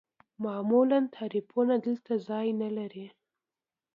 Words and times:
معمول 0.43 0.89
تعریفونه 1.15 1.73
دلته 1.85 2.11
ځای 2.27 2.47
نلري. 2.61 3.07